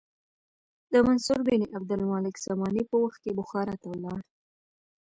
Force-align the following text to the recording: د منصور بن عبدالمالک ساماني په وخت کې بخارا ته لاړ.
د 0.91 0.93
منصور 1.07 1.39
بن 1.47 1.61
عبدالمالک 1.77 2.35
ساماني 2.45 2.83
په 2.89 2.95
وخت 3.03 3.19
کې 3.23 3.31
بخارا 3.39 3.75
ته 3.83 3.89
لاړ. 4.03 4.19